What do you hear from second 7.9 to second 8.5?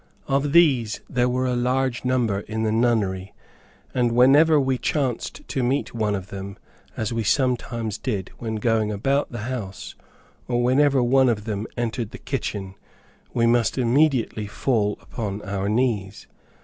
did